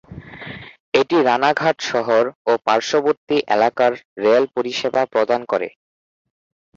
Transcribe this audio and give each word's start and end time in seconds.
এটি 0.93 1.17
রানাঘাট 1.27 1.77
শহর 1.91 2.23
ও 2.45 2.61
পার্শ্ববর্তী 2.67 3.37
এলাকার 3.55 3.91
রেল-পরিষেবা 4.23 5.01
প্রদান 5.13 5.41
করে। 5.51 5.67